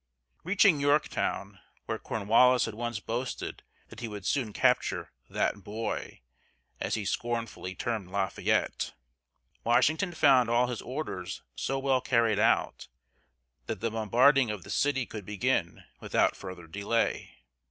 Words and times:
Reaching 0.43 0.79
Yorktown, 0.79 1.59
where 1.85 1.99
Cornwallis 1.99 2.65
had 2.65 2.73
once 2.73 2.99
boasted 2.99 3.61
that 3.89 3.99
he 3.99 4.07
would 4.07 4.25
soon 4.25 4.51
capture 4.51 5.11
"that 5.29 5.63
boy," 5.63 6.21
as 6.79 6.95
he 6.95 7.05
scornfully 7.05 7.75
termed 7.75 8.09
Lafayette, 8.09 8.95
Washington 9.63 10.11
found 10.11 10.49
all 10.49 10.65
his 10.65 10.81
orders 10.81 11.43
so 11.55 11.77
well 11.77 12.01
carried 12.01 12.39
out 12.39 12.87
that 13.67 13.79
the 13.79 13.91
bombarding 13.91 14.49
of 14.49 14.63
the 14.63 14.71
city 14.71 15.05
could 15.05 15.23
begin 15.23 15.83
without 15.99 16.35
further 16.35 16.65
delay. 16.65 17.35